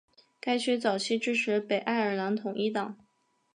[0.39, 2.97] 该区早期支持北爱尔兰统一党。